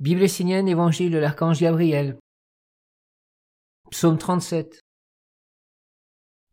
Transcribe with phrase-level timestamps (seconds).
[0.00, 2.20] Bible essénienne, Évangile de l'archange Gabriel.
[3.90, 4.80] Psaume 37.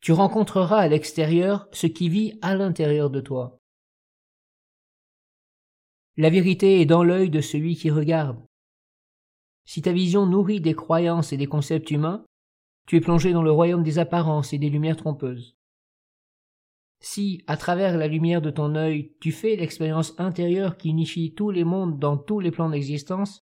[0.00, 3.58] Tu rencontreras à l'extérieur ce qui vit à l'intérieur de toi.
[6.16, 8.42] La vérité est dans l'œil de celui qui regarde.
[9.66, 12.24] Si ta vision nourrit des croyances et des concepts humains,
[12.86, 15.54] tu es plongé dans le royaume des apparences et des lumières trompeuses.
[17.06, 21.50] Si, à travers la lumière de ton œil, tu fais l'expérience intérieure qui unifie tous
[21.50, 23.44] les mondes dans tous les plans d'existence,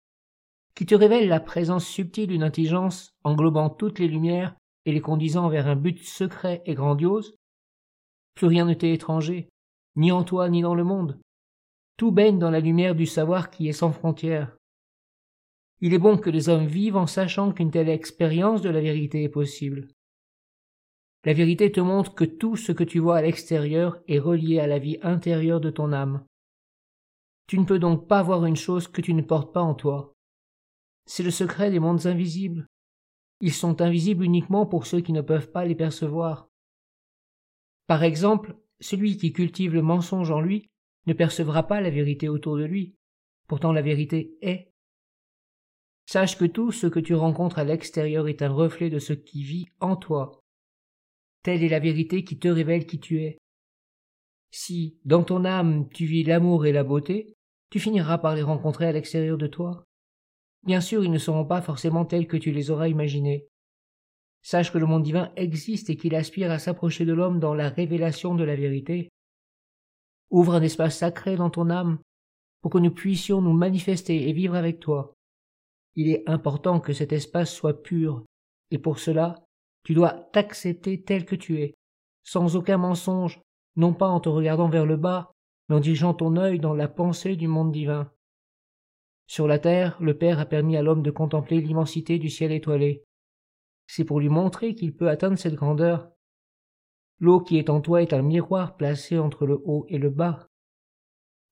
[0.74, 5.48] qui te révèle la présence subtile d'une intelligence englobant toutes les lumières et les conduisant
[5.48, 7.34] vers un but secret et grandiose,
[8.34, 9.48] plus rien ne t'est étranger,
[9.96, 11.18] ni en toi ni dans le monde.
[11.96, 14.54] Tout baigne dans la lumière du savoir qui est sans frontières.
[15.80, 19.22] Il est bon que les hommes vivent en sachant qu'une telle expérience de la vérité
[19.22, 19.88] est possible.
[21.26, 24.68] La vérité te montre que tout ce que tu vois à l'extérieur est relié à
[24.68, 26.24] la vie intérieure de ton âme.
[27.48, 30.12] Tu ne peux donc pas voir une chose que tu ne portes pas en toi.
[31.04, 32.68] C'est le secret des mondes invisibles.
[33.40, 36.48] Ils sont invisibles uniquement pour ceux qui ne peuvent pas les percevoir.
[37.88, 40.70] Par exemple, celui qui cultive le mensonge en lui
[41.06, 42.94] ne percevra pas la vérité autour de lui.
[43.48, 44.70] Pourtant la vérité est.
[46.08, 49.42] Sache que tout ce que tu rencontres à l'extérieur est un reflet de ce qui
[49.42, 50.45] vit en toi.
[51.46, 53.38] Telle est la vérité qui te révèle qui tu es.
[54.50, 57.36] Si, dans ton âme, tu vis l'amour et la beauté,
[57.70, 59.84] tu finiras par les rencontrer à l'extérieur de toi.
[60.64, 63.46] Bien sûr, ils ne seront pas forcément tels que tu les auras imaginés.
[64.42, 67.68] Sache que le monde divin existe et qu'il aspire à s'approcher de l'homme dans la
[67.68, 69.08] révélation de la vérité.
[70.30, 72.00] Ouvre un espace sacré dans ton âme
[72.60, 75.14] pour que nous puissions nous manifester et vivre avec toi.
[75.94, 78.24] Il est important que cet espace soit pur,
[78.72, 79.45] et pour cela,
[79.86, 81.76] tu dois t'accepter tel que tu es,
[82.24, 83.40] sans aucun mensonge,
[83.76, 85.30] non pas en te regardant vers le bas,
[85.68, 88.10] mais en dirigeant ton œil dans la pensée du monde divin.
[89.28, 93.04] Sur la terre, le Père a permis à l'homme de contempler l'immensité du ciel étoilé.
[93.86, 96.10] C'est pour lui montrer qu'il peut atteindre cette grandeur.
[97.20, 100.48] L'eau qui est en toi est un miroir placé entre le haut et le bas.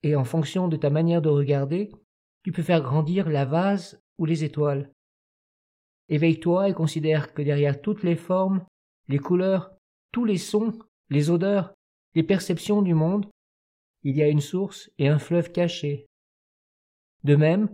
[0.02, 1.92] Et en fonction de ta manière de regarder,
[2.42, 4.92] tu peux faire grandir la vase ou les étoiles.
[6.08, 8.64] Éveille-toi et considère que derrière toutes les formes,
[9.08, 9.70] les couleurs,
[10.12, 10.78] tous les sons,
[11.10, 11.74] les odeurs,
[12.14, 13.26] les perceptions du monde,
[14.02, 16.06] il y a une source et un fleuve caché.
[17.24, 17.68] De même,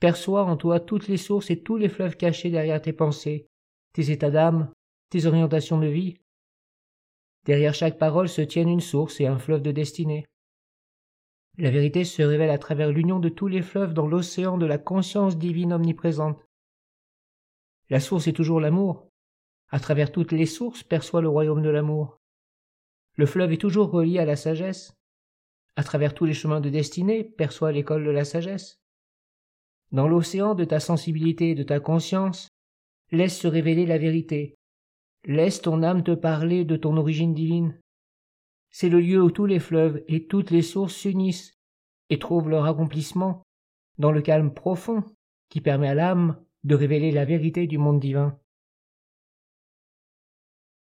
[0.00, 3.46] perçois en toi toutes les sources et tous les fleuves cachés derrière tes pensées,
[3.92, 4.72] tes états d'âme,
[5.10, 6.18] tes orientations de vie.
[7.44, 10.26] Derrière chaque parole se tiennent une source et un fleuve de destinée.
[11.58, 14.78] La vérité se révèle à travers l'union de tous les fleuves dans l'océan de la
[14.78, 16.44] conscience divine omniprésente.
[17.88, 19.08] La source est toujours l'amour.
[19.68, 22.18] À travers toutes les sources perçoit le royaume de l'amour.
[23.14, 24.92] Le fleuve est toujours relié à la sagesse.
[25.76, 28.80] À travers tous les chemins de destinée perçoit l'école de la sagesse.
[29.92, 32.48] Dans l'océan de ta sensibilité et de ta conscience,
[33.12, 34.56] laisse se révéler la vérité.
[35.24, 37.78] Laisse ton âme te parler de ton origine divine.
[38.70, 41.52] C'est le lieu où tous les fleuves et toutes les sources s'unissent
[42.10, 43.42] et trouvent leur accomplissement
[43.98, 45.04] dans le calme profond
[45.48, 48.38] qui permet à l'âme de révéler la vérité du monde divin.